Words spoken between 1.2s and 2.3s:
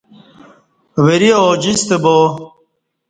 ا جیں ستہ با